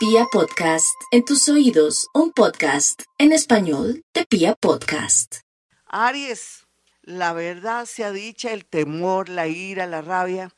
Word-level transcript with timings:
Pia 0.00 0.24
Podcast, 0.32 0.98
en 1.10 1.26
tus 1.26 1.46
oídos, 1.50 2.08
un 2.14 2.32
podcast 2.32 3.02
en 3.18 3.32
español 3.32 4.02
de 4.14 4.24
Pia 4.24 4.54
Podcast. 4.54 5.40
Aries, 5.84 6.66
la 7.02 7.34
verdad 7.34 7.84
sea 7.84 8.10
dicha, 8.10 8.54
el 8.54 8.64
temor, 8.64 9.28
la 9.28 9.46
ira, 9.46 9.86
la 9.86 10.00
rabia, 10.00 10.56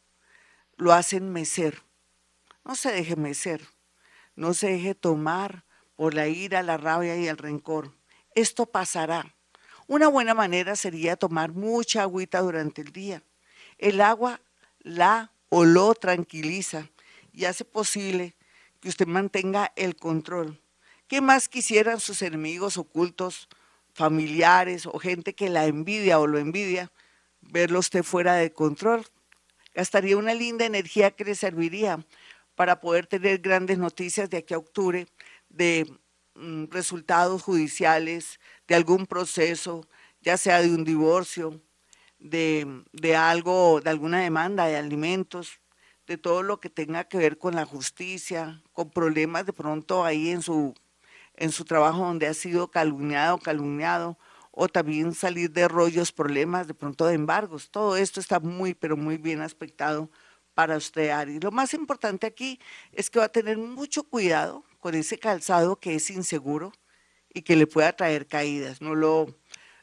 lo 0.76 0.92
hacen 0.92 1.32
mecer. 1.32 1.82
No 2.64 2.76
se 2.76 2.92
deje 2.92 3.16
mecer, 3.16 3.66
no 4.36 4.54
se 4.54 4.68
deje 4.68 4.94
tomar 4.94 5.64
por 5.96 6.14
la 6.14 6.28
ira, 6.28 6.62
la 6.62 6.76
rabia 6.76 7.16
y 7.16 7.26
el 7.26 7.36
rencor. 7.36 7.96
Esto 8.36 8.66
pasará. 8.66 9.34
Una 9.88 10.06
buena 10.06 10.34
manera 10.34 10.76
sería 10.76 11.16
tomar 11.16 11.50
mucha 11.50 12.02
agüita 12.02 12.42
durante 12.42 12.80
el 12.80 12.92
día. 12.92 13.24
El 13.78 14.02
agua 14.02 14.40
la 14.78 15.32
o 15.48 15.64
lo 15.64 15.96
tranquiliza 15.96 16.90
y 17.32 17.46
hace 17.46 17.64
posible 17.64 18.36
que 18.82 18.88
usted 18.88 19.06
mantenga 19.06 19.72
el 19.76 19.94
control. 19.94 20.60
¿Qué 21.06 21.20
más 21.20 21.48
quisieran 21.48 22.00
sus 22.00 22.20
enemigos 22.20 22.76
ocultos, 22.76 23.48
familiares 23.94 24.86
o 24.86 24.98
gente 24.98 25.34
que 25.34 25.48
la 25.48 25.66
envidia 25.66 26.18
o 26.18 26.26
lo 26.26 26.38
envidia, 26.38 26.90
verlo 27.40 27.78
usted 27.78 28.02
fuera 28.02 28.34
de 28.34 28.52
control? 28.52 29.06
Gastaría 29.72 30.16
una 30.16 30.34
linda 30.34 30.66
energía 30.66 31.12
que 31.12 31.24
le 31.24 31.36
serviría 31.36 32.04
para 32.56 32.80
poder 32.80 33.06
tener 33.06 33.38
grandes 33.38 33.78
noticias 33.78 34.28
de 34.28 34.38
aquí 34.38 34.52
a 34.52 34.58
octubre 34.58 35.06
de 35.48 35.86
mm, 36.34 36.64
resultados 36.70 37.42
judiciales, 37.42 38.40
de 38.66 38.74
algún 38.74 39.06
proceso, 39.06 39.86
ya 40.22 40.36
sea 40.36 40.60
de 40.60 40.74
un 40.74 40.82
divorcio, 40.82 41.60
de, 42.18 42.82
de 42.92 43.14
algo, 43.14 43.80
de 43.80 43.90
alguna 43.90 44.20
demanda 44.20 44.66
de 44.66 44.76
alimentos, 44.76 45.60
de 46.06 46.18
todo 46.18 46.42
lo 46.42 46.60
que 46.60 46.70
tenga 46.70 47.04
que 47.04 47.18
ver 47.18 47.38
con 47.38 47.54
la 47.54 47.64
justicia, 47.64 48.62
con 48.72 48.90
problemas 48.90 49.46
de 49.46 49.52
pronto 49.52 50.04
ahí 50.04 50.30
en 50.30 50.42
su, 50.42 50.74
en 51.36 51.52
su 51.52 51.64
trabajo 51.64 51.98
donde 51.98 52.26
ha 52.26 52.34
sido 52.34 52.70
calumniado, 52.70 53.38
calumniado, 53.38 54.18
o 54.50 54.68
también 54.68 55.14
salir 55.14 55.50
de 55.50 55.66
rollos, 55.66 56.12
problemas 56.12 56.66
de 56.66 56.74
pronto 56.74 57.06
de 57.06 57.14
embargos. 57.14 57.70
Todo 57.70 57.96
esto 57.96 58.20
está 58.20 58.38
muy, 58.38 58.74
pero 58.74 58.96
muy 58.96 59.16
bien 59.16 59.40
aspectado 59.40 60.10
para 60.54 60.76
usted, 60.76 61.10
Ari. 61.10 61.40
Lo 61.40 61.50
más 61.50 61.72
importante 61.72 62.26
aquí 62.26 62.60
es 62.92 63.08
que 63.08 63.18
va 63.18 63.26
a 63.26 63.32
tener 63.32 63.56
mucho 63.56 64.04
cuidado 64.04 64.64
con 64.78 64.94
ese 64.94 65.18
calzado 65.18 65.76
que 65.76 65.94
es 65.94 66.10
inseguro 66.10 66.72
y 67.32 67.42
que 67.42 67.56
le 67.56 67.66
pueda 67.66 67.94
traer 67.94 68.26
caídas. 68.26 68.82
No 68.82 68.94
lo, 68.94 69.34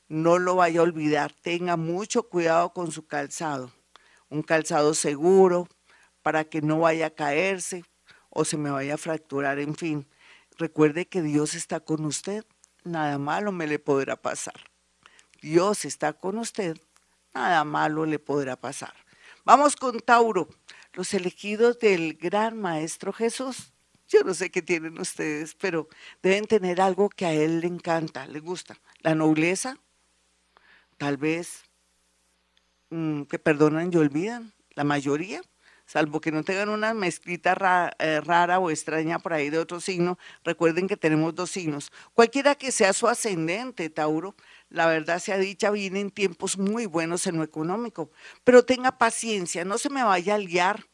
no 0.07 0.37
lo 0.37 0.55
vaya 0.55 0.81
a 0.81 0.83
olvidar. 0.83 1.33
Tenga 1.33 1.75
mucho 1.75 2.29
cuidado 2.29 2.71
con 2.71 2.91
su 2.91 3.07
calzado. 3.07 3.71
Un 4.29 4.43
calzado 4.43 4.93
seguro 4.93 5.67
para 6.29 6.43
que 6.43 6.61
no 6.61 6.81
vaya 6.81 7.07
a 7.07 7.09
caerse 7.09 7.83
o 8.29 8.45
se 8.45 8.55
me 8.55 8.69
vaya 8.69 8.93
a 8.93 8.97
fracturar. 8.99 9.57
En 9.57 9.73
fin, 9.73 10.07
recuerde 10.59 11.07
que 11.07 11.23
Dios 11.23 11.55
está 11.55 11.79
con 11.79 12.05
usted. 12.05 12.45
Nada 12.83 13.17
malo 13.17 13.51
me 13.51 13.65
le 13.65 13.79
podrá 13.79 14.15
pasar. 14.15 14.53
Dios 15.41 15.85
está 15.85 16.13
con 16.13 16.37
usted. 16.37 16.77
Nada 17.33 17.63
malo 17.63 18.05
le 18.05 18.19
podrá 18.19 18.57
pasar. 18.57 18.93
Vamos 19.43 19.75
con 19.75 19.99
Tauro, 20.01 20.49
los 20.93 21.15
elegidos 21.15 21.79
del 21.79 22.13
gran 22.13 22.61
Maestro 22.61 23.11
Jesús. 23.11 23.73
Yo 24.07 24.21
no 24.23 24.35
sé 24.35 24.51
qué 24.51 24.61
tienen 24.61 24.99
ustedes, 24.99 25.55
pero 25.55 25.87
deben 26.21 26.45
tener 26.45 26.79
algo 26.79 27.09
que 27.09 27.25
a 27.25 27.33
él 27.33 27.61
le 27.61 27.67
encanta, 27.67 28.27
le 28.27 28.39
gusta. 28.39 28.79
La 28.99 29.15
nobleza, 29.15 29.79
tal 30.99 31.17
vez 31.17 31.63
mm, 32.91 33.23
que 33.23 33.39
perdonan 33.39 33.91
y 33.91 33.97
olvidan, 33.97 34.53
la 34.75 34.83
mayoría, 34.83 35.41
salvo 35.89 36.21
que 36.21 36.31
no 36.31 36.43
tengan 36.43 36.69
una 36.69 36.93
mezclita 36.93 37.91
eh, 37.97 38.21
rara 38.21 38.59
o 38.59 38.69
extraña 38.69 39.17
por 39.17 39.33
ahí 39.33 39.49
de 39.49 39.57
otro 39.57 39.81
signo. 39.81 40.19
Recuerden 40.43 40.87
que 40.87 40.95
tenemos 40.95 41.33
dos 41.33 41.49
signos. 41.49 41.91
Cualquiera 42.13 42.53
que 42.53 42.71
sea 42.71 42.93
su 42.93 43.07
ascendente, 43.07 43.89
Tauro, 43.89 44.35
la 44.69 44.85
verdad 44.85 45.17
sea 45.17 45.39
dicha, 45.39 45.71
vienen 45.71 46.11
tiempos 46.11 46.59
muy 46.59 46.85
buenos 46.85 47.25
en 47.25 47.37
lo 47.37 47.43
económico, 47.43 48.11
pero 48.43 48.63
tenga 48.63 48.99
paciencia, 48.99 49.65
no 49.65 49.79
se 49.79 49.89
me 49.89 50.03
vaya 50.03 50.35
a 50.35 50.37
liar 50.37 50.85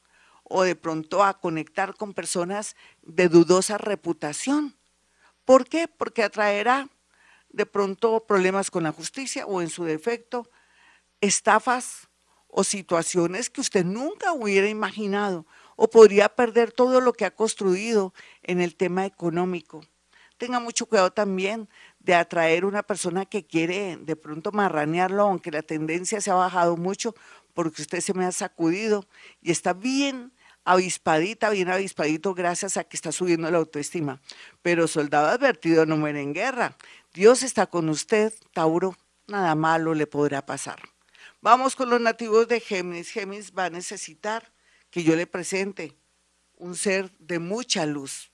o 0.44 0.64
de 0.64 0.78
pronto 0.78 1.26
a 1.26 1.42
conectar 1.42 1.96
con 1.96 2.14
personas 2.14 2.78
de 3.02 3.28
dudosa 3.28 3.78
reputación. 3.78 4.78
¿Por 5.44 5.68
qué? 5.68 5.90
Porque 5.90 6.24
atraerá 6.24 6.88
de 7.50 7.66
pronto 7.66 8.26
problemas 8.26 8.72
con 8.72 8.84
la 8.84 8.94
justicia 8.94 9.46
o 9.46 9.62
en 9.62 9.70
su 9.70 9.84
defecto 9.84 10.50
estafas 11.20 12.08
o 12.58 12.64
situaciones 12.64 13.50
que 13.50 13.60
usted 13.60 13.84
nunca 13.84 14.32
hubiera 14.32 14.70
imaginado 14.70 15.46
o 15.76 15.90
podría 15.90 16.30
perder 16.30 16.72
todo 16.72 17.02
lo 17.02 17.12
que 17.12 17.26
ha 17.26 17.36
construido 17.36 18.14
en 18.44 18.62
el 18.62 18.78
tema 18.78 19.06
económico. 19.06 19.84
Tenga 20.38 20.62
mucho 20.62 20.86
cuidado 20.86 21.12
también 21.12 21.68
de 22.00 22.16
atraer 22.16 22.64
una 22.64 22.82
persona 22.82 23.26
que 23.26 23.46
quiere 23.46 23.98
de 23.98 24.16
pronto 24.16 24.54
marranearlo, 24.54 25.24
aunque 25.24 25.52
la 25.52 25.64
tendencia 25.64 26.22
se 26.22 26.32
ha 26.32 26.36
bajado 26.36 26.78
mucho 26.78 27.14
porque 27.54 27.82
usted 27.82 28.00
se 28.00 28.14
me 28.14 28.24
ha 28.24 28.32
sacudido 28.32 29.06
y 29.42 29.52
está 29.52 29.74
bien 29.74 30.32
avispadita, 30.64 31.50
bien 31.50 31.70
avispadito 31.70 32.34
gracias 32.34 32.78
a 32.78 32.86
que 32.86 32.96
está 32.96 33.12
subiendo 33.12 33.52
la 33.52 33.58
autoestima. 33.58 34.22
Pero 34.62 34.88
soldado 34.88 35.28
advertido 35.28 35.86
no 35.86 35.98
muere 35.98 36.22
en 36.22 36.34
guerra. 36.34 36.78
Dios 37.14 37.44
está 37.44 37.68
con 37.68 37.90
usted, 37.90 38.34
Tauro, 38.54 38.96
nada 39.28 39.56
malo 39.56 39.94
le 39.94 40.08
podrá 40.08 40.46
pasar. 40.46 40.95
Vamos 41.46 41.76
con 41.76 41.92
los 41.92 42.02
nativos 42.02 42.48
de 42.48 42.60
Géminis. 42.60 43.12
Géminis 43.12 43.54
va 43.56 43.66
a 43.66 43.70
necesitar 43.70 44.52
que 44.90 45.04
yo 45.04 45.16
le 45.16 45.28
presente 45.28 45.96
un 46.56 46.74
ser 46.74 47.12
de 47.20 47.38
mucha 47.38 47.86
luz. 47.86 48.32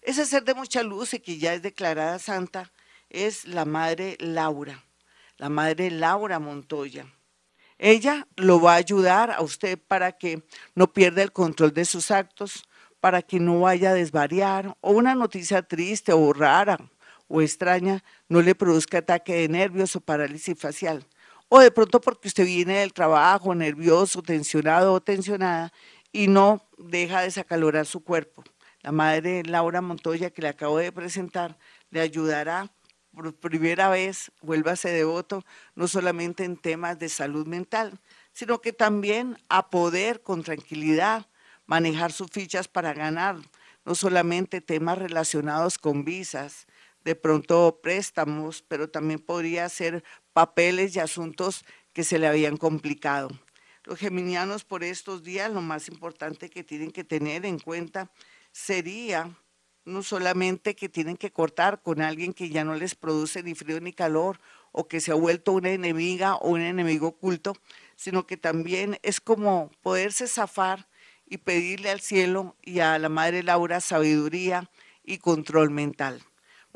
Ese 0.00 0.24
ser 0.24 0.42
de 0.42 0.54
mucha 0.54 0.82
luz 0.82 1.12
y 1.12 1.20
que 1.20 1.36
ya 1.36 1.52
es 1.52 1.60
declarada 1.60 2.18
santa 2.18 2.72
es 3.10 3.44
la 3.44 3.66
madre 3.66 4.16
Laura, 4.20 4.86
la 5.36 5.50
madre 5.50 5.90
Laura 5.90 6.38
Montoya. 6.38 7.04
Ella 7.76 8.26
lo 8.36 8.58
va 8.58 8.72
a 8.72 8.76
ayudar 8.76 9.32
a 9.32 9.42
usted 9.42 9.78
para 9.78 10.12
que 10.12 10.42
no 10.74 10.90
pierda 10.90 11.22
el 11.22 11.32
control 11.32 11.74
de 11.74 11.84
sus 11.84 12.10
actos, 12.10 12.64
para 13.00 13.20
que 13.20 13.38
no 13.38 13.60
vaya 13.60 13.90
a 13.90 13.94
desvariar 13.94 14.78
o 14.80 14.92
una 14.92 15.14
noticia 15.14 15.60
triste 15.60 16.14
o 16.14 16.32
rara 16.32 16.78
o 17.28 17.42
extraña 17.42 18.02
no 18.30 18.40
le 18.40 18.54
produzca 18.54 18.98
ataque 18.98 19.34
de 19.34 19.48
nervios 19.48 19.94
o 19.94 20.00
parálisis 20.00 20.58
facial. 20.58 21.04
O 21.48 21.60
de 21.60 21.70
pronto 21.70 22.00
porque 22.00 22.26
usted 22.26 22.44
viene 22.44 22.78
del 22.78 22.92
trabajo 22.92 23.54
nervioso, 23.54 24.20
tensionado 24.20 24.92
o 24.92 25.00
tensionada 25.00 25.72
y 26.10 26.26
no 26.26 26.66
deja 26.76 27.20
de 27.20 27.26
desacalorar 27.26 27.86
su 27.86 28.02
cuerpo. 28.02 28.42
La 28.82 28.90
madre 28.90 29.44
Laura 29.44 29.80
Montoya 29.80 30.30
que 30.30 30.42
le 30.42 30.48
acabo 30.48 30.78
de 30.78 30.90
presentar 30.90 31.56
le 31.90 32.00
ayudará 32.00 32.72
por 33.12 33.32
primera 33.34 33.88
vez, 33.88 34.32
vuélvase 34.42 34.90
devoto, 34.90 35.44
no 35.74 35.88
solamente 35.88 36.44
en 36.44 36.56
temas 36.56 36.98
de 36.98 37.08
salud 37.08 37.46
mental, 37.46 37.98
sino 38.32 38.60
que 38.60 38.72
también 38.72 39.38
a 39.48 39.70
poder 39.70 40.22
con 40.22 40.42
tranquilidad 40.42 41.26
manejar 41.64 42.12
sus 42.12 42.30
fichas 42.30 42.68
para 42.68 42.92
ganar, 42.92 43.36
no 43.84 43.94
solamente 43.94 44.60
temas 44.60 44.98
relacionados 44.98 45.78
con 45.78 46.04
visas, 46.04 46.66
de 47.06 47.14
pronto 47.14 47.78
préstamos, 47.80 48.64
pero 48.66 48.90
también 48.90 49.20
podría 49.20 49.68
ser 49.68 50.02
papeles 50.32 50.96
y 50.96 50.98
asuntos 50.98 51.64
que 51.92 52.02
se 52.02 52.18
le 52.18 52.26
habían 52.26 52.56
complicado. 52.56 53.28
Los 53.84 54.00
geminianos 54.00 54.64
por 54.64 54.82
estos 54.82 55.22
días 55.22 55.52
lo 55.52 55.62
más 55.62 55.86
importante 55.86 56.50
que 56.50 56.64
tienen 56.64 56.90
que 56.90 57.04
tener 57.04 57.46
en 57.46 57.60
cuenta 57.60 58.10
sería 58.50 59.30
no 59.84 60.02
solamente 60.02 60.74
que 60.74 60.88
tienen 60.88 61.16
que 61.16 61.30
cortar 61.30 61.80
con 61.80 62.02
alguien 62.02 62.32
que 62.32 62.50
ya 62.50 62.64
no 62.64 62.74
les 62.74 62.96
produce 62.96 63.44
ni 63.44 63.54
frío 63.54 63.80
ni 63.80 63.92
calor 63.92 64.40
o 64.72 64.88
que 64.88 65.00
se 65.00 65.12
ha 65.12 65.14
vuelto 65.14 65.52
una 65.52 65.70
enemiga 65.70 66.34
o 66.34 66.48
un 66.48 66.60
enemigo 66.60 67.06
oculto, 67.06 67.54
sino 67.94 68.26
que 68.26 68.36
también 68.36 68.98
es 69.04 69.20
como 69.20 69.70
poderse 69.80 70.26
zafar 70.26 70.88
y 71.24 71.38
pedirle 71.38 71.90
al 71.90 72.00
cielo 72.00 72.56
y 72.62 72.80
a 72.80 72.98
la 72.98 73.08
Madre 73.08 73.44
Laura 73.44 73.80
sabiduría 73.80 74.68
y 75.04 75.18
control 75.18 75.70
mental. 75.70 76.20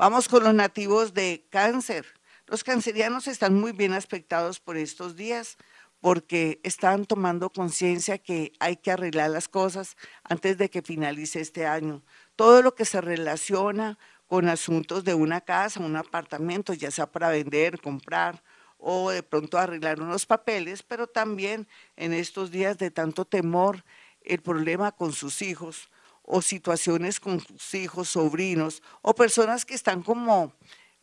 Vamos 0.01 0.27
con 0.27 0.43
los 0.43 0.55
nativos 0.55 1.13
de 1.13 1.45
cáncer. 1.51 2.07
Los 2.47 2.63
cancerianos 2.63 3.27
están 3.27 3.53
muy 3.53 3.71
bien 3.71 3.93
aspectados 3.93 4.59
por 4.59 4.75
estos 4.75 5.15
días 5.15 5.57
porque 5.99 6.59
están 6.63 7.05
tomando 7.05 7.51
conciencia 7.51 8.17
que 8.17 8.51
hay 8.59 8.77
que 8.77 8.89
arreglar 8.89 9.29
las 9.29 9.47
cosas 9.47 9.97
antes 10.23 10.57
de 10.57 10.71
que 10.71 10.81
finalice 10.81 11.39
este 11.39 11.67
año. 11.67 12.01
Todo 12.35 12.63
lo 12.63 12.73
que 12.73 12.83
se 12.83 12.99
relaciona 12.99 13.99
con 14.25 14.49
asuntos 14.49 15.03
de 15.03 15.13
una 15.13 15.41
casa, 15.41 15.79
un 15.79 15.95
apartamento, 15.95 16.73
ya 16.73 16.89
sea 16.89 17.05
para 17.05 17.29
vender, 17.29 17.79
comprar 17.79 18.41
o 18.79 19.11
de 19.11 19.21
pronto 19.21 19.59
arreglar 19.59 20.01
unos 20.01 20.25
papeles, 20.25 20.81
pero 20.81 21.05
también 21.05 21.67
en 21.95 22.13
estos 22.13 22.49
días 22.49 22.79
de 22.79 22.89
tanto 22.89 23.23
temor, 23.23 23.85
el 24.23 24.41
problema 24.41 24.91
con 24.93 25.13
sus 25.13 25.43
hijos 25.43 25.90
o 26.23 26.41
situaciones 26.41 27.19
con 27.19 27.39
sus 27.39 27.73
hijos, 27.73 28.09
sobrinos 28.09 28.81
o 29.01 29.15
personas 29.15 29.65
que 29.65 29.73
están 29.75 30.03
como 30.03 30.53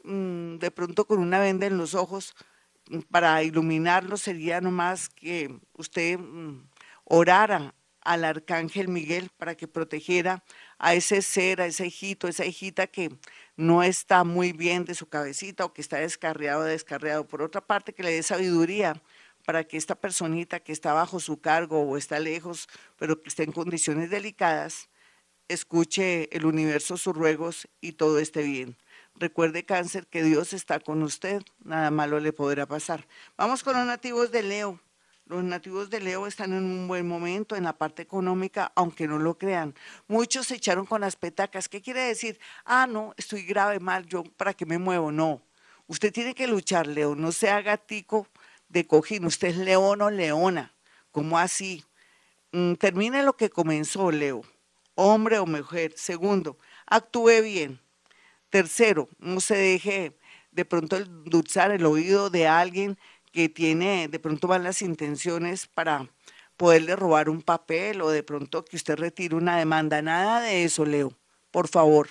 mm, 0.04 0.56
de 0.56 0.70
pronto 0.70 1.06
con 1.06 1.18
una 1.18 1.38
venda 1.38 1.66
en 1.66 1.76
los 1.76 1.94
ojos 1.94 2.34
para 3.10 3.42
iluminarlo 3.42 4.16
sería 4.16 4.60
nomás 4.60 5.08
que 5.08 5.58
usted 5.74 6.18
mm, 6.18 6.68
orara 7.04 7.74
al 8.00 8.24
arcángel 8.24 8.88
Miguel 8.88 9.30
para 9.36 9.54
que 9.54 9.68
protegiera 9.68 10.42
a 10.78 10.94
ese 10.94 11.20
ser, 11.20 11.60
a 11.60 11.66
ese 11.66 11.86
hijito, 11.86 12.26
esa 12.26 12.46
hijita 12.46 12.86
que 12.86 13.10
no 13.56 13.82
está 13.82 14.24
muy 14.24 14.52
bien 14.52 14.86
de 14.86 14.94
su 14.94 15.08
cabecita 15.08 15.64
o 15.64 15.74
que 15.74 15.82
está 15.82 15.98
descarriado 15.98 16.62
descarriado. 16.62 17.26
Por 17.26 17.42
otra 17.42 17.60
parte, 17.60 17.92
que 17.92 18.02
le 18.02 18.12
dé 18.12 18.22
sabiduría 18.22 19.02
para 19.44 19.64
que 19.64 19.76
esta 19.76 19.94
personita 19.94 20.60
que 20.60 20.72
está 20.72 20.92
bajo 20.94 21.20
su 21.20 21.40
cargo 21.40 21.82
o 21.82 21.96
está 21.96 22.18
lejos, 22.18 22.68
pero 22.96 23.20
que 23.20 23.28
está 23.28 23.42
en 23.42 23.52
condiciones 23.52 24.10
delicadas, 24.10 24.88
escuche 25.48 26.34
el 26.36 26.46
universo 26.46 26.96
sus 26.96 27.16
ruegos 27.16 27.68
y 27.80 27.92
todo 27.92 28.18
esté 28.18 28.42
bien. 28.42 28.76
Recuerde 29.16 29.64
cáncer 29.64 30.06
que 30.06 30.22
Dios 30.22 30.52
está 30.52 30.78
con 30.78 31.02
usted, 31.02 31.42
nada 31.64 31.90
malo 31.90 32.20
le 32.20 32.32
podrá 32.32 32.66
pasar. 32.66 33.06
Vamos 33.36 33.64
con 33.64 33.76
los 33.76 33.86
nativos 33.86 34.30
de 34.30 34.42
Leo. 34.42 34.80
Los 35.26 35.44
nativos 35.44 35.90
de 35.90 36.00
Leo 36.00 36.26
están 36.26 36.52
en 36.52 36.64
un 36.64 36.88
buen 36.88 37.06
momento 37.06 37.56
en 37.56 37.64
la 37.64 37.74
parte 37.74 38.00
económica, 38.00 38.72
aunque 38.74 39.06
no 39.06 39.18
lo 39.18 39.36
crean. 39.36 39.74
Muchos 40.06 40.46
se 40.46 40.54
echaron 40.54 40.86
con 40.86 41.00
las 41.00 41.16
petacas. 41.16 41.68
¿Qué 41.68 41.82
quiere 41.82 42.00
decir? 42.00 42.38
Ah, 42.64 42.86
no, 42.86 43.12
estoy 43.16 43.42
grave, 43.42 43.78
mal, 43.80 44.06
yo 44.06 44.24
para 44.24 44.54
qué 44.54 44.64
me 44.64 44.78
muevo. 44.78 45.12
No, 45.12 45.42
usted 45.86 46.12
tiene 46.12 46.34
que 46.34 46.46
luchar, 46.46 46.86
Leo. 46.86 47.14
No 47.14 47.32
sea 47.32 47.60
gatico 47.60 48.26
de 48.68 48.86
cojín. 48.86 49.26
Usted 49.26 49.48
es 49.48 49.56
león 49.56 50.00
o 50.00 50.10
leona. 50.10 50.72
¿Cómo 51.10 51.38
así? 51.38 51.84
Mm, 52.52 52.74
termine 52.74 53.22
lo 53.22 53.36
que 53.36 53.50
comenzó, 53.50 54.10
Leo. 54.10 54.42
Hombre 55.00 55.38
o 55.38 55.46
mujer. 55.46 55.92
Segundo, 55.94 56.58
actúe 56.84 57.40
bien. 57.40 57.80
Tercero, 58.50 59.08
no 59.20 59.38
se 59.38 59.56
deje 59.56 60.18
de 60.50 60.64
pronto 60.64 60.96
endulzar 60.96 61.70
el 61.70 61.86
oído 61.86 62.30
de 62.30 62.48
alguien 62.48 62.98
que 63.30 63.48
tiene 63.48 64.08
de 64.08 64.18
pronto 64.18 64.48
malas 64.48 64.82
intenciones 64.82 65.68
para 65.68 66.10
poderle 66.56 66.96
robar 66.96 67.28
un 67.28 67.42
papel 67.42 68.00
o 68.00 68.10
de 68.10 68.24
pronto 68.24 68.64
que 68.64 68.74
usted 68.74 68.96
retire 68.96 69.36
una 69.36 69.56
demanda. 69.56 70.02
Nada 70.02 70.40
de 70.40 70.64
eso, 70.64 70.84
Leo, 70.84 71.16
por 71.52 71.68
favor. 71.68 72.08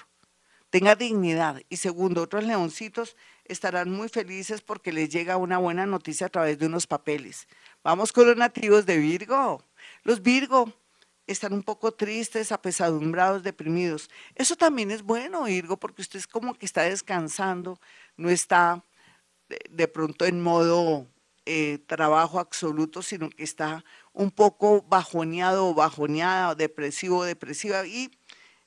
Tenga 0.69 0.95
dignidad. 0.95 1.61
Y 1.67 1.75
segundo, 1.75 2.21
otros 2.21 2.45
leoncitos 2.45 3.17
estarán 3.43 3.91
muy 3.91 4.07
felices 4.07 4.61
porque 4.61 4.93
les 4.93 5.09
llega 5.09 5.35
una 5.35 5.57
buena 5.57 5.85
noticia 5.85 6.27
a 6.27 6.29
través 6.29 6.57
de 6.57 6.67
unos 6.67 6.87
papeles. 6.87 7.49
Vamos 7.83 8.13
con 8.13 8.27
los 8.27 8.37
nativos 8.37 8.85
de 8.85 8.95
Virgo. 8.95 9.61
Los 10.03 10.21
Virgo 10.21 10.71
están 11.27 11.53
un 11.53 11.63
poco 11.63 11.91
tristes, 11.91 12.51
apesadumbrados, 12.51 13.43
deprimidos. 13.43 14.09
Eso 14.35 14.55
también 14.55 14.91
es 14.91 15.03
bueno, 15.03 15.43
Virgo, 15.43 15.77
porque 15.77 16.01
usted 16.01 16.19
es 16.19 16.27
como 16.27 16.53
que 16.53 16.65
está 16.65 16.83
descansando, 16.83 17.79
no 18.15 18.29
está 18.29 18.83
de, 19.69 19.87
pronto 19.87 20.25
en 20.25 20.41
modo 20.41 21.07
eh, 21.45 21.79
trabajo 21.85 22.39
absoluto, 22.39 23.01
sino 23.01 23.29
que 23.29 23.43
está 23.43 23.83
un 24.13 24.31
poco 24.31 24.81
bajoneado 24.83 25.67
o 25.67 25.73
bajoneada, 25.73 26.55
depresivo 26.55 27.19
o 27.19 27.23
depresiva, 27.23 27.85
y 27.85 28.11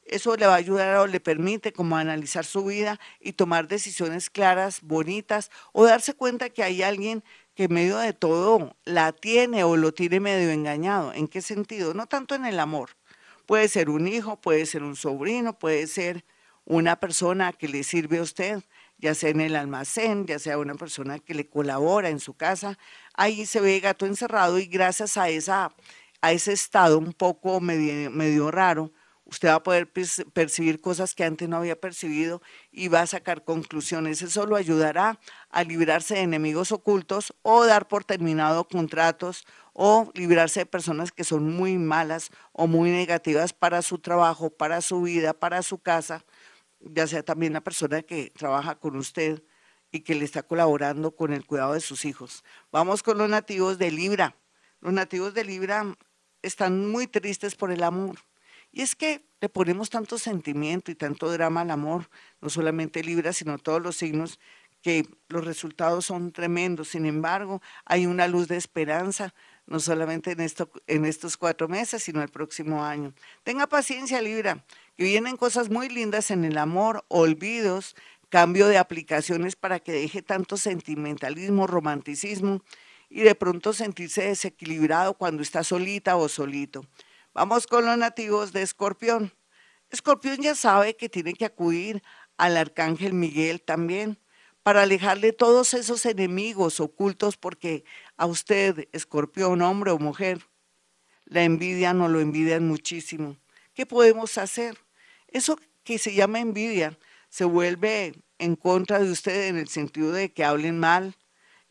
eso 0.05 0.35
le 0.37 0.47
va 0.47 0.55
a 0.55 0.57
ayudar 0.57 0.97
o 0.97 1.07
le 1.07 1.21
permite 1.21 1.73
como 1.73 1.97
analizar 1.97 2.45
su 2.45 2.65
vida 2.65 2.99
y 3.21 3.33
tomar 3.33 3.69
decisiones 3.69 4.29
claras, 4.29 4.81
bonitas, 4.83 5.51
o 5.73 5.85
darse 5.85 6.15
cuenta 6.15 6.51
que 6.51 6.63
hay 6.63 6.83
alguien 6.83 7.23
que 7.61 7.65
en 7.65 7.75
medio 7.75 7.99
de 7.99 8.15
todo 8.15 8.75
la 8.87 9.13
tiene 9.13 9.65
o 9.65 9.77
lo 9.77 9.93
tiene 9.93 10.19
medio 10.19 10.51
engañado. 10.51 11.13
¿En 11.13 11.29
qué 11.29 11.43
sentido? 11.43 11.93
No 11.93 12.07
tanto 12.07 12.35
en 12.35 12.47
el 12.47 12.59
amor. 12.59 12.97
Puede 13.45 13.69
ser 13.69 13.91
un 13.91 14.09
hijo, 14.09 14.41
puede 14.41 14.65
ser 14.65 14.83
un 14.83 14.97
sobrino, 14.97 15.59
puede 15.59 15.87
ser 15.87 16.25
una 16.65 16.97
persona 16.97 17.53
que 17.53 17.69
le 17.69 17.85
sirve 17.85 18.17
a 18.17 18.23
usted, 18.23 18.63
ya 18.97 19.15
sea 19.15 19.29
en 19.29 19.43
el 19.43 19.57
almacén, 19.57 20.25
ya 20.25 20.39
sea 20.39 20.57
una 20.57 20.75
persona 20.75 21.19
que 21.19 21.35
le 21.35 21.51
colabora 21.51 22.09
en 22.09 22.19
su 22.19 22.33
casa, 22.33 22.79
ahí 23.13 23.45
se 23.45 23.61
ve 23.61 23.79
gato 23.81 24.07
encerrado 24.07 24.59
y 24.59 24.65
gracias 24.65 25.19
a, 25.19 25.29
esa, 25.29 25.71
a 26.23 26.33
ese 26.33 26.55
estado 26.55 26.97
un 26.97 27.13
poco 27.13 27.61
medio, 27.61 28.11
medio 28.11 28.51
raro, 28.51 28.91
usted 29.31 29.49
va 29.49 29.55
a 29.55 29.63
poder 29.63 29.91
percibir 29.91 30.81
cosas 30.81 31.15
que 31.15 31.25
antes 31.25 31.49
no 31.49 31.57
había 31.57 31.81
percibido 31.81 32.43
y 32.71 32.89
va 32.89 33.03
a 33.03 33.07
sacar 33.07 33.45
conclusiones. 33.45 34.23
Eso 34.23 34.47
lo 34.47 34.57
ayudará 34.57 35.19
a 35.51 35.65
librarse 35.65 36.15
de 36.15 36.21
enemigos 36.23 36.73
ocultos 36.73 37.35
o 37.43 37.65
dar 37.65 37.89
por 37.89 38.05
terminado 38.05 38.69
contratos 38.69 39.47
o 39.73 40.11
librarse 40.15 40.61
de 40.61 40.67
personas 40.67 41.13
que 41.13 41.25
son 41.25 41.55
muy 41.55 41.79
malas 41.79 42.31
o 42.53 42.67
muy 42.67 42.91
negativas 42.91 43.53
para 43.53 43.83
su 43.83 43.99
trabajo, 43.99 44.51
para 44.51 44.81
su 44.81 45.03
vida, 45.03 45.33
para 45.33 45.63
su 45.63 45.79
casa 45.79 46.25
ya 46.81 47.07
sea 47.07 47.23
también 47.23 47.53
la 47.53 47.61
persona 47.61 48.03
que 48.03 48.31
trabaja 48.31 48.77
con 48.77 48.97
usted 48.97 49.43
y 49.93 50.01
que 50.01 50.15
le 50.15 50.25
está 50.25 50.43
colaborando 50.43 51.15
con 51.15 51.33
el 51.33 51.45
cuidado 51.47 51.75
de 51.75 51.81
sus 51.81 52.05
hijos. 52.05 52.45
Vamos 52.73 53.03
con 53.03 53.19
los 53.19 53.29
nativos 53.29 53.79
de 53.79 53.91
Libra. 53.91 54.37
Los 54.81 54.93
nativos 54.93 55.35
de 55.35 55.45
Libra 55.45 55.95
están 56.43 56.89
muy 56.89 57.07
tristes 57.07 57.55
por 57.55 57.71
el 57.71 57.83
amor. 57.83 58.19
Y 58.73 58.83
es 58.83 58.95
que 58.95 59.25
le 59.41 59.49
ponemos 59.49 59.91
tanto 59.91 60.19
sentimiento 60.19 60.91
y 60.91 60.95
tanto 60.95 61.31
drama 61.31 61.63
al 61.63 61.71
amor, 61.71 62.09
no 62.41 62.51
solamente 62.51 63.03
Libra, 63.03 63.33
sino 63.33 63.59
todos 63.59 63.83
los 63.83 63.97
signos, 63.97 64.39
que 64.83 65.07
los 65.29 65.45
resultados 65.45 66.07
son 66.07 66.33
tremendos. 66.33 66.89
Sin 66.89 67.05
embargo, 67.05 67.61
hay 67.85 68.07
una 68.07 68.29
luz 68.29 68.49
de 68.49 68.57
esperanza, 68.57 69.35
no 69.67 69.79
solamente 69.79 70.33
en, 70.33 70.41
esto, 70.41 70.71
en 70.87 71.05
estos 71.05 71.37
cuatro 71.37 71.69
meses, 71.69 72.03
sino 72.03 72.23
el 72.23 72.29
próximo 72.29 72.85
año. 72.85 73.13
Tenga 73.45 73.67
paciencia, 73.67 74.23
Libra 74.23 74.65
y 75.01 75.05
vienen 75.05 75.39
cosas 75.39 75.71
muy 75.71 75.89
lindas 75.89 76.31
en 76.31 76.45
el 76.45 76.59
amor, 76.59 77.07
olvidos, 77.09 77.97
cambio 78.29 78.69
de 78.69 78.77
aplicaciones 78.77 79.57
para 79.57 79.81
que 79.81 79.93
deje 79.93 80.21
tanto 80.21 80.59
sentimentalismo, 80.59 81.67
romanticismo 81.67 82.63
y 83.09 83.23
de 83.23 83.35
pronto 83.35 83.73
sentirse 83.73 84.25
desequilibrado 84.25 85.15
cuando 85.15 85.43
está 85.43 85.65
solita 85.65 86.17
o 86.17 86.29
solito. 86.29 86.85
Vamos 87.33 87.69
con 87.69 87.87
los 87.87 87.97
nativos 87.97 88.53
de 88.53 88.63
Escorpión. 88.63 89.33
Escorpión 89.89 90.39
ya 90.39 90.57
sabe 90.57 90.97
que 90.97 91.09
tiene 91.09 91.33
que 91.33 91.45
acudir 91.45 92.03
al 92.37 92.57
arcángel 92.57 93.13
Miguel 93.13 93.63
también 93.63 94.19
para 94.65 94.83
alejarle 94.83 95.33
todos 95.33 95.73
esos 95.75 96.05
enemigos 96.07 96.81
ocultos 96.81 97.37
porque 97.37 97.85
a 98.17 98.27
usted, 98.27 98.89
Escorpión, 98.91 99.63
hombre 99.63 99.93
o 99.93 99.99
mujer, 99.99 100.45
la 101.25 101.45
envidia 101.45 101.95
no 101.95 102.09
lo 102.09 102.19
envidian 102.19 102.67
muchísimo. 102.67 103.37
¿Qué 103.75 103.87
podemos 103.87 104.37
hacer? 104.37 104.77
Eso 105.29 105.57
que 105.85 105.99
se 105.99 106.13
llama 106.13 106.41
envidia 106.41 106.99
se 107.29 107.45
vuelve 107.45 108.25
en 108.39 108.57
contra 108.57 108.99
de 108.99 109.09
usted 109.09 109.47
en 109.47 109.57
el 109.57 109.69
sentido 109.69 110.11
de 110.11 110.33
que 110.33 110.45
hablen 110.45 110.81
mal 110.81 111.15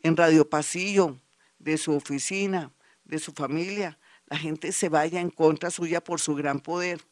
en 0.02 0.16
radio 0.16 0.48
pasillo, 0.48 1.20
de 1.58 1.76
su 1.76 1.92
oficina, 1.92 2.72
de 3.04 3.18
su 3.18 3.32
familia. 3.32 3.98
La 4.30 4.38
gente 4.38 4.70
se 4.70 4.88
vaya 4.88 5.20
en 5.20 5.30
contra 5.30 5.70
suya 5.70 6.02
por 6.02 6.20
su 6.20 6.36
gran 6.36 6.60
poder. 6.60 7.02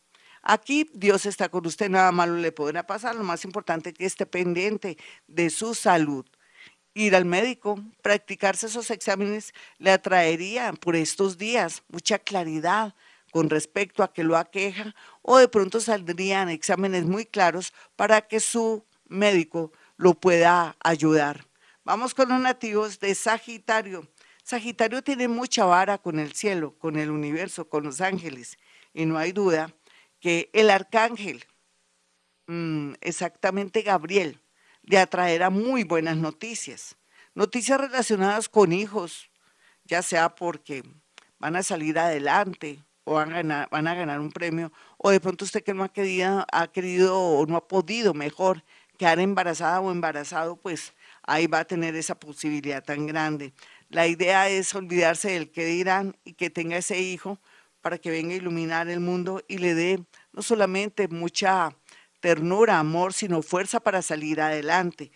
Aquí 0.41 0.89
Dios 0.95 1.27
está 1.27 1.49
con 1.49 1.67
usted, 1.67 1.91
nada 1.91 2.13
malo 2.13 2.37
le 2.37 2.53
podrá 2.53 2.87
pasar. 2.87 3.17
Lo 3.17 3.25
más 3.25 3.45
importante 3.45 3.91
es 3.91 3.97
que 3.97 4.07
esté 4.07 4.25
pendiente 4.25 4.97
de 5.27 5.51
su 5.51 5.75
salud. 5.75 6.25
Ir 6.95 7.17
al 7.17 7.25
médico, 7.25 7.83
practicarse 8.03 8.67
esos 8.67 8.91
exámenes 8.91 9.53
le 9.79 9.91
atraería 9.91 10.73
por 10.73 10.95
estos 10.95 11.39
días 11.39 11.83
mucha 11.89 12.21
claridad, 12.21 12.95
con 13.33 13.51
respecto 13.51 14.03
a 14.03 14.13
que 14.13 14.25
lo 14.25 14.37
aqueja 14.37 14.95
o 15.23 15.39
de 15.39 15.49
pronto 15.49 15.81
saldrían 15.81 16.49
exámenes 16.49 17.05
muy 17.05 17.27
claros 17.27 17.75
para 17.97 18.23
que 18.23 18.41
su 18.41 18.85
médico 19.09 19.73
lo 19.97 20.15
pueda 20.15 20.77
ayudar. 20.81 21.47
Vamos 21.85 22.15
con 22.15 22.29
los 22.29 22.41
nativos 22.41 23.01
de 23.01 23.15
Sagitario. 23.15 24.07
Sagitario 24.49 25.03
tiene 25.03 25.29
mucha 25.29 25.67
vara 25.67 25.99
con 25.99 26.19
el 26.19 26.33
cielo, 26.33 26.75
con 26.79 26.97
el 26.97 27.11
universo, 27.11 27.69
con 27.69 27.85
los 27.85 28.01
ángeles 28.01 28.57
y 28.95 29.05
no 29.05 29.19
hay 29.19 29.33
duda 29.33 29.75
que 30.21 30.49
el 30.55 30.71
arcángel, 30.71 31.45
mm, 32.47 32.95
exactamente 33.03 33.83
Gabriel, 33.83 34.41
le 34.85 34.97
atraerá 34.97 35.51
muy 35.51 35.85
buenas 35.85 36.17
noticias. 36.17 36.97
Noticias 37.35 37.79
relacionadas 37.79 38.49
con 38.49 38.73
hijos, 38.73 39.31
ya 39.85 40.01
sea 40.01 40.35
porque 40.35 40.83
van 41.39 41.55
a 41.55 41.63
salir 41.63 41.99
adelante 41.99 42.83
o 43.05 43.17
van 43.17 43.33
a, 43.33 43.37
ganar, 43.43 43.69
van 43.71 43.87
a 43.87 43.95
ganar 43.95 44.19
un 44.19 44.33
premio, 44.33 44.73
o 44.97 45.11
de 45.11 45.21
pronto 45.21 45.45
usted 45.45 45.63
que 45.63 45.75
no 45.75 45.85
ha 45.85 45.93
querido, 45.93 46.47
ha 46.51 46.69
querido 46.69 47.21
o 47.21 47.45
no 47.45 47.59
ha 47.59 47.69
podido 47.69 48.15
mejor 48.15 48.65
quedar 48.99 49.21
embarazada 49.21 49.81
o 49.81 49.91
embarazado, 49.91 50.57
pues 50.57 50.93
ahí 51.23 51.47
va 51.47 51.61
a 51.61 51.65
tener 51.65 51.95
esa 51.95 52.19
posibilidad 52.19 52.83
tan 52.83 53.07
grande. 53.07 53.55
La 53.89 54.07
idea 54.07 54.49
es 54.49 54.75
olvidarse 54.75 55.31
del 55.31 55.51
que 55.51 55.65
dirán 55.65 56.17
y 56.25 56.35
que 56.35 56.51
tenga 56.51 56.77
ese 56.77 57.01
hijo 57.01 57.41
para 57.81 57.99
que 57.99 58.11
venga 58.11 58.35
a 58.35 58.37
iluminar 58.37 58.89
el 58.89 59.01
mundo 59.01 59.43
y 59.49 59.59
le 59.59 59.75
dé 59.75 60.05
no 60.33 60.43
solamente 60.43 61.09
mucha 61.09 61.77
ternura, 62.21 62.79
amor, 62.79 63.13
sino 63.13 63.43
fuerza 63.43 63.81
para 63.81 64.03
salir 64.03 64.41
adelante 64.41 65.11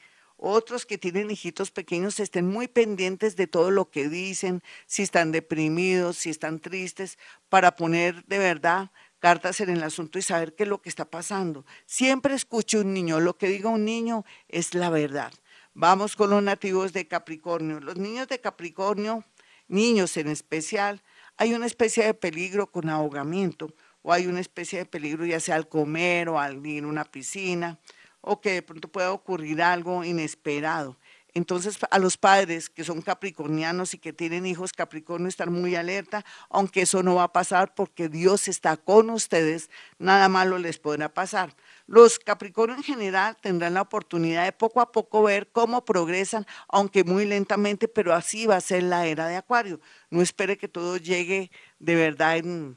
otros 0.44 0.86
que 0.86 0.98
tienen 0.98 1.30
hijitos 1.30 1.70
pequeños 1.70 2.18
estén 2.18 2.48
muy 2.48 2.66
pendientes 2.66 3.36
de 3.36 3.46
todo 3.46 3.70
lo 3.70 3.90
que 3.90 4.08
dicen, 4.08 4.60
si 4.86 5.02
están 5.02 5.30
deprimidos, 5.30 6.16
si 6.18 6.30
están 6.30 6.58
tristes, 6.58 7.16
para 7.48 7.76
poner 7.76 8.24
de 8.24 8.38
verdad 8.38 8.90
cartas 9.20 9.60
en 9.60 9.70
el 9.70 9.84
asunto 9.84 10.18
y 10.18 10.22
saber 10.22 10.56
qué 10.56 10.64
es 10.64 10.68
lo 10.68 10.82
que 10.82 10.88
está 10.88 11.04
pasando. 11.04 11.64
Siempre 11.86 12.34
escuche 12.34 12.80
un 12.80 12.92
niño, 12.92 13.20
lo 13.20 13.38
que 13.38 13.46
diga 13.46 13.70
un 13.70 13.84
niño 13.84 14.24
es 14.48 14.74
la 14.74 14.90
verdad. 14.90 15.32
Vamos 15.74 16.16
con 16.16 16.28
los 16.28 16.42
nativos 16.42 16.92
de 16.92 17.08
Capricornio. 17.08 17.80
Los 17.80 17.96
niños 17.96 18.28
de 18.28 18.38
Capricornio, 18.38 19.24
niños 19.68 20.18
en 20.18 20.28
especial, 20.28 21.02
hay 21.38 21.54
una 21.54 21.64
especie 21.64 22.04
de 22.04 22.12
peligro 22.12 22.70
con 22.70 22.90
ahogamiento 22.90 23.74
o 24.02 24.12
hay 24.12 24.26
una 24.26 24.40
especie 24.40 24.80
de 24.80 24.84
peligro 24.84 25.24
ya 25.24 25.40
sea 25.40 25.56
al 25.56 25.70
comer 25.70 26.28
o 26.28 26.38
al 26.38 26.64
ir 26.66 26.84
a 26.84 26.88
una 26.88 27.04
piscina 27.04 27.78
o 28.20 28.42
que 28.42 28.52
de 28.52 28.62
pronto 28.62 28.88
pueda 28.88 29.12
ocurrir 29.12 29.62
algo 29.62 30.04
inesperado. 30.04 30.98
Entonces, 31.34 31.78
a 31.90 31.98
los 31.98 32.18
padres 32.18 32.68
que 32.68 32.84
son 32.84 33.00
capricornianos 33.00 33.94
y 33.94 33.98
que 33.98 34.12
tienen 34.12 34.44
hijos 34.44 34.72
capricornio, 34.72 35.28
estar 35.28 35.50
muy 35.50 35.74
alerta, 35.76 36.24
aunque 36.50 36.82
eso 36.82 37.02
no 37.02 37.14
va 37.14 37.24
a 37.24 37.32
pasar 37.32 37.74
porque 37.74 38.10
Dios 38.10 38.48
está 38.48 38.76
con 38.76 39.08
ustedes, 39.08 39.70
nada 39.98 40.28
malo 40.28 40.58
les 40.58 40.78
podrá 40.78 41.08
pasar. 41.08 41.54
Los 41.86 42.18
capricornios 42.18 42.78
en 42.78 42.84
general 42.84 43.36
tendrán 43.40 43.74
la 43.74 43.82
oportunidad 43.82 44.44
de 44.44 44.52
poco 44.52 44.80
a 44.80 44.92
poco 44.92 45.22
ver 45.22 45.48
cómo 45.50 45.84
progresan, 45.84 46.46
aunque 46.68 47.02
muy 47.02 47.24
lentamente, 47.24 47.88
pero 47.88 48.14
así 48.14 48.46
va 48.46 48.56
a 48.56 48.60
ser 48.60 48.82
la 48.82 49.06
era 49.06 49.26
de 49.26 49.36
Acuario. 49.36 49.80
No 50.10 50.20
espere 50.20 50.58
que 50.58 50.68
todo 50.68 50.98
llegue 50.98 51.50
de 51.78 51.94
verdad 51.94 52.36
en, 52.36 52.76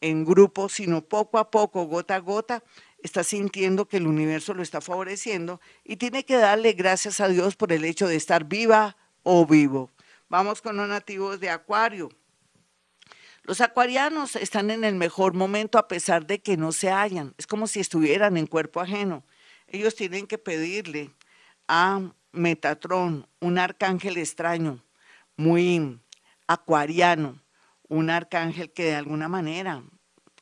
en 0.00 0.24
grupo, 0.24 0.68
sino 0.68 1.02
poco 1.02 1.38
a 1.38 1.50
poco, 1.50 1.84
gota 1.84 2.16
a 2.16 2.20
gota, 2.20 2.62
está 3.02 3.24
sintiendo 3.24 3.86
que 3.86 3.96
el 3.96 4.06
universo 4.06 4.54
lo 4.54 4.62
está 4.62 4.80
favoreciendo 4.80 5.60
y 5.84 5.96
tiene 5.96 6.24
que 6.24 6.36
darle 6.36 6.72
gracias 6.72 7.20
a 7.20 7.28
Dios 7.28 7.56
por 7.56 7.72
el 7.72 7.84
hecho 7.84 8.06
de 8.06 8.16
estar 8.16 8.44
viva 8.44 8.96
o 9.22 9.46
vivo. 9.46 9.90
Vamos 10.28 10.62
con 10.62 10.76
los 10.76 10.88
nativos 10.88 11.40
de 11.40 11.50
Acuario. 11.50 12.10
Los 13.42 13.60
acuarianos 13.60 14.36
están 14.36 14.70
en 14.70 14.84
el 14.84 14.94
mejor 14.94 15.34
momento 15.34 15.78
a 15.78 15.88
pesar 15.88 16.26
de 16.26 16.40
que 16.40 16.56
no 16.56 16.72
se 16.72 16.90
hallan. 16.90 17.34
Es 17.38 17.46
como 17.46 17.66
si 17.66 17.80
estuvieran 17.80 18.36
en 18.36 18.46
cuerpo 18.46 18.80
ajeno. 18.80 19.24
Ellos 19.66 19.94
tienen 19.94 20.26
que 20.26 20.38
pedirle 20.38 21.10
a 21.66 22.12
Metatrón, 22.32 23.26
un 23.40 23.58
arcángel 23.58 24.18
extraño, 24.18 24.84
muy 25.36 26.00
acuariano, 26.46 27.40
un 27.88 28.10
arcángel 28.10 28.72
que 28.72 28.84
de 28.84 28.94
alguna 28.94 29.28
manera, 29.28 29.82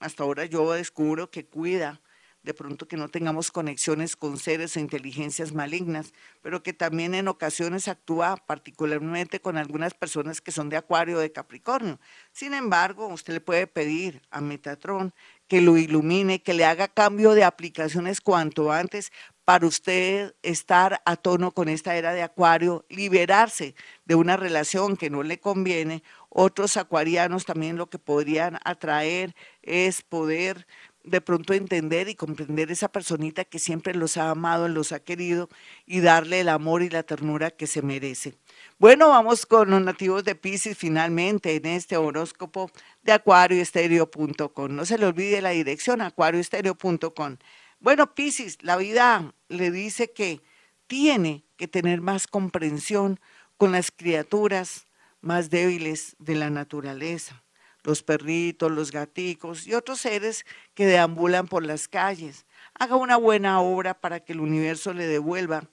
hasta 0.01 0.25
ahora 0.25 0.45
yo 0.45 0.71
descubro 0.73 1.31
que 1.31 1.47
cuida 1.47 2.01
de 2.43 2.55
pronto 2.55 2.89
que 2.89 2.97
no 2.97 3.09
tengamos 3.09 3.51
conexiones 3.51 4.17
con 4.17 4.39
seres 4.39 4.77
o 4.77 4.81
inteligencias 4.81 5.53
malignas, 5.53 6.13
pero 6.41 6.63
que 6.63 6.73
también 6.73 7.15
en 7.15 7.29
ocasiones 7.29 7.89
actúa 7.89 8.37
particularmente 8.37 9.41
con 9.41 9.57
algunas 9.57 9.95
personas 9.95 10.41
que 10.41 10.53
son 10.53 10.69
de 10.69 10.77
Acuario 10.77 11.19
o 11.19 11.21
de 11.21 11.33
Capricornio. 11.33 12.01
Sin 12.33 12.55
embargo, 12.55 13.09
usted 13.09 13.35
le 13.35 13.41
puede 13.41 13.67
pedir 13.67 14.23
a 14.31 14.41
Metatron 14.41 15.13
que 15.49 15.61
lo 15.61 15.77
ilumine, 15.79 16.43
que 16.43 16.55
le 16.55 16.65
haga 16.65 16.89
cambio 16.89 17.33
de 17.33 17.45
aplicaciones 17.45 18.21
cuanto 18.21 18.71
antes 18.71 19.11
para 19.49 19.67
usted 19.67 20.35
estar 20.43 21.01
a 21.07 21.17
tono 21.17 21.53
con 21.53 21.71
esta 21.71 21.97
era 21.97 22.13
de 22.13 22.23
Acuario, 22.23 22.85
liberarse 22.91 23.75
de 24.05 24.15
una 24.15 24.37
relación 24.37 24.99
que 24.99 25.09
no 25.09 25.23
le 25.23 25.41
conviene. 25.41 26.03
Otros 26.29 26.77
acuarianos 26.77 27.47
también 27.47 27.79
lo 27.79 27.89
que 27.89 27.99
podrían 27.99 28.59
atraer 28.65 29.35
es 29.63 30.03
poder 30.03 30.67
de 31.09 31.21
pronto 31.21 31.55
entender 31.55 32.09
y 32.09 32.15
comprender 32.15 32.71
esa 32.71 32.89
personita 32.89 33.45
que 33.45 33.59
siempre 33.59 33.95
los 33.95 34.17
ha 34.17 34.31
amado, 34.31 34.69
los 34.69 34.93
ha 34.93 35.01
querido 35.01 35.49
y 35.87 36.01
darle 36.01 36.41
el 36.41 36.49
amor 36.49 36.83
y 36.83 36.91
la 36.91 37.03
ternura 37.03 37.51
que 37.51 37.67
se 37.67 37.83
merece. 37.83 38.35
Bueno, 38.79 39.09
vamos 39.09 39.47
con 39.47 39.71
los 39.71 39.83
nativos 39.83 40.25
de 40.25 40.35
Pisces 40.35 40.77
finalmente 40.77 41.55
en 41.57 41.67
este 41.67 41.97
horóscopo 41.97 42.71
de 43.03 43.13
acuarioestereo.com. 43.13 44.75
No 44.75 44.85
se 44.85 44.99
le 44.99 45.07
olvide 45.07 45.41
la 45.41 45.51
dirección 45.51 46.01
acuarioestereo.com. 46.01 47.37
Bueno, 47.81 48.15
Pisces, 48.15 48.59
la 48.63 48.77
vida 48.77 49.35
le 49.49 49.71
dice 49.71 50.13
que 50.13 50.41
tiene 50.87 51.45
que 51.57 51.69
tener 51.69 52.01
más 52.01 52.27
comprensión 52.27 53.21
con 53.57 53.73
las 53.73 53.91
criaturas 53.91 54.87
más 55.21 55.51
débiles 55.51 56.17
de 56.19 56.37
la 56.37 56.51
naturaleza 56.51 57.43
los 57.85 58.03
perritos, 58.03 58.71
los 58.71 58.91
gaticos 58.91 59.67
y 59.67 59.75
otros 59.75 60.01
seres 60.01 60.45
que 60.75 60.87
deambulan 60.87 61.49
por 61.49 61.65
las 61.65 61.89
calles. 61.89 62.47
Haga 62.75 62.97
una 62.97 63.17
buena 63.17 63.61
obra 63.61 63.95
para 64.01 64.21
que 64.21 64.33
el 64.33 64.41
universo 64.41 64.93
le 64.93 65.07
devuelva, 65.07 65.65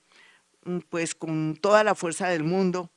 mm, 0.63 0.79
pues 0.89 1.15
con 1.15 1.57
toda 1.59 1.83
la 1.83 1.95
fuerza 1.95 2.27
del 2.29 2.43
mundo, 2.43 2.91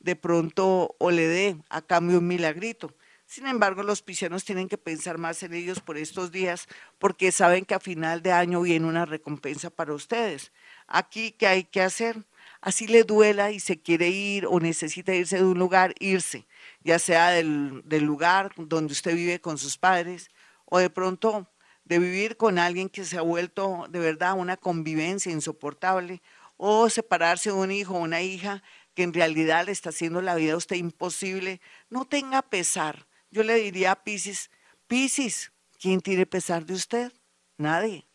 de 0.00 0.16
pronto 0.16 0.94
o 0.98 1.10
le 1.10 1.26
dé 1.26 1.56
a 1.70 1.82
cambio 1.82 2.18
un 2.18 2.26
milagrito. 2.26 2.94
Sin 3.26 3.46
embargo, 3.46 3.82
los 3.82 4.00
piscianos 4.00 4.44
tienen 4.44 4.68
que 4.68 4.78
pensar 4.78 5.18
más 5.18 5.42
en 5.42 5.52
ellos 5.52 5.80
por 5.80 5.98
estos 5.98 6.32
días 6.32 6.66
porque 6.98 7.30
saben 7.30 7.66
que 7.66 7.74
a 7.74 7.80
final 7.80 8.22
de 8.22 8.32
año 8.32 8.62
viene 8.62 8.86
una 8.86 9.04
recompensa 9.04 9.68
para 9.68 9.92
ustedes. 9.92 10.50
Aquí, 10.86 11.32
¿qué 11.32 11.46
hay 11.46 11.64
que 11.64 11.82
hacer? 11.82 12.24
Así 12.60 12.86
le 12.86 13.04
duela 13.04 13.50
y 13.52 13.60
se 13.60 13.80
quiere 13.80 14.08
ir 14.08 14.46
o 14.46 14.58
necesita 14.58 15.14
irse 15.14 15.36
de 15.36 15.44
un 15.44 15.58
lugar, 15.58 15.94
irse 16.00 16.46
ya 16.88 16.98
sea 16.98 17.30
del, 17.30 17.82
lugar 18.00 18.52
donde 18.56 18.92
usted 18.92 19.14
vive 19.14 19.40
con 19.40 19.58
sus 19.58 19.76
padres 19.76 20.30
o 20.64 20.78
de 20.78 20.90
pronto 20.90 21.50
de 21.84 21.98
vivir 21.98 22.36
con 22.36 22.58
alguien 22.58 22.88
que 22.88 23.04
se 23.04 23.18
ha 23.18 23.22
vuelto 23.22 23.86
de 23.88 23.98
verdad 23.98 24.38
una 24.38 24.56
convivencia 24.56 25.32
insoportable 25.32 26.22
o 26.56 26.88
separarse 26.90 27.50
de 27.50 27.56
un 27.56 27.70
hijo 27.70 27.94
o 27.94 28.00
una 28.00 28.22
hija 28.22 28.62
que 28.94 29.02
en 29.02 29.14
realidad 29.14 29.66
le 29.66 29.72
está 29.72 29.90
haciendo 29.90 30.20
la 30.22 30.34
vida 30.34 30.54
a 30.54 30.56
usted 30.56 30.76
imposible, 30.76 31.60
no 31.88 32.04
tenga 32.04 32.42
pesar. 32.42 33.06
Yo 33.30 33.42
le 33.42 33.54
diría 33.54 33.92
a 33.92 34.02
Piscis, 34.02 34.50
Piscis, 34.86 35.52
¿quién 35.78 36.00
tiene 36.00 36.26
pesar 36.26 36.66
de 36.66 36.74
usted? 36.74 37.12
Nadie. 37.58 38.08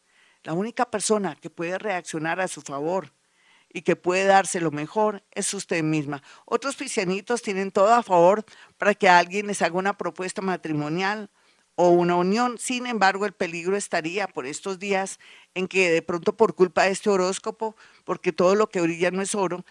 La 0.43 0.53
única 0.53 0.89
persona 0.89 1.35
que 1.35 1.49
puede 1.49 1.77
reaccionar 1.77 2.41
a 2.41 2.49
su 2.49 2.61
favor 2.61 3.13
y 3.73 3.81
que 3.81 3.95
puede 3.95 4.25
darse 4.25 4.61
lo 4.61 4.71
mejor 4.71 5.23
es 5.31 5.53
usted 5.53 5.83
misma. 5.83 6.21
Otros 6.45 6.75
piscianitos 6.75 7.41
tienen 7.41 7.71
todo 7.71 7.93
a 7.93 8.03
favor 8.03 8.45
para 8.77 8.93
que 8.93 9.09
alguien 9.09 9.47
les 9.47 9.61
haga 9.61 9.77
una 9.77 9.97
propuesta 9.97 10.41
matrimonial 10.41 11.29
o 11.75 11.89
una 11.89 12.15
unión. 12.15 12.57
Sin 12.59 12.85
embargo, 12.85 13.25
el 13.25 13.33
peligro 13.33 13.75
estaría 13.75 14.27
por 14.27 14.45
estos 14.45 14.77
días 14.79 15.19
en 15.55 15.67
que 15.67 15.89
de 15.89 16.03
pronto 16.03 16.37
por 16.37 16.55
culpa 16.55 16.83
de 16.83 16.91
este 16.91 17.09
horóscopo, 17.09 17.75
porque 18.05 18.31
todo 18.31 18.55
lo 18.55 18.69
que 18.69 18.81
brilla 18.81 19.09
no 19.09 19.23
es 19.23 19.33
oro, 19.33 19.65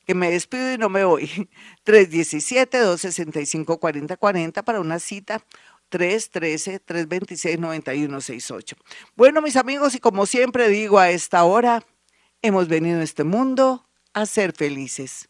que 0.10 0.16
me 0.16 0.32
despido 0.32 0.74
y 0.74 0.80
no 0.80 0.90
me 0.90 1.04
voy. 1.04 1.48
317-265-4040 1.86 4.64
para 4.64 4.80
una 4.80 4.98
cita. 4.98 5.46
313-326-9168. 5.92 8.74
Bueno, 9.16 9.44
mis 9.44 9.56
amigos, 9.56 9.94
y 9.94 10.00
como 10.00 10.26
siempre 10.26 10.68
digo 10.68 10.98
a 10.98 11.12
esta 11.12 11.44
hora, 11.44 11.86
hemos 12.42 12.68
venido 12.68 13.02
a 13.02 13.04
este 13.04 13.24
mundo 13.24 13.88
a 14.14 14.26
ser 14.26 14.54
felices. 14.54 15.29